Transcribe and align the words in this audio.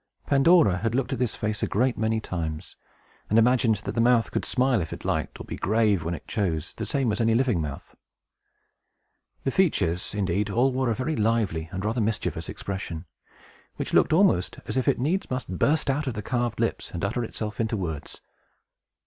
Pandora 0.25 0.77
had 0.77 0.95
looked 0.95 1.13
at 1.13 1.19
this 1.19 1.35
face 1.35 1.61
a 1.61 1.67
great 1.67 1.95
many 1.95 2.19
times, 2.19 2.75
and 3.29 3.37
imagined 3.37 3.75
that 3.83 3.91
the 3.91 4.01
mouth 4.01 4.31
could 4.31 4.45
smile 4.45 4.81
if 4.81 4.91
it 4.91 5.05
liked, 5.05 5.39
or 5.39 5.43
be 5.43 5.57
grave 5.57 6.03
when 6.03 6.15
it 6.15 6.27
chose, 6.27 6.73
the 6.77 6.87
same 6.87 7.11
as 7.11 7.21
any 7.21 7.35
living 7.35 7.61
mouth. 7.61 7.95
The 9.43 9.51
features, 9.51 10.15
indeed, 10.15 10.49
all 10.49 10.71
wore 10.71 10.89
a 10.89 10.95
very 10.95 11.15
lively 11.15 11.69
and 11.71 11.85
rather 11.85 12.01
mischievous 12.01 12.49
expression, 12.49 13.05
which 13.75 13.93
looked 13.93 14.11
almost 14.11 14.57
as 14.65 14.75
if 14.75 14.87
it 14.87 14.97
needs 14.97 15.29
must 15.29 15.59
burst 15.59 15.87
out 15.87 16.07
of 16.07 16.15
the 16.15 16.23
carved 16.23 16.59
lips, 16.59 16.89
and 16.89 17.05
utter 17.05 17.23
itself 17.23 17.59
in 17.59 17.67
words. 17.67 18.21